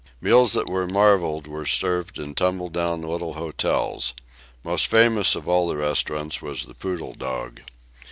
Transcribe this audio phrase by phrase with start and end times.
[0.19, 4.15] Meals that were marvels were served in tumbledown little hotels.
[4.63, 7.61] Most famous of all the restaurants was the Poodle Dog.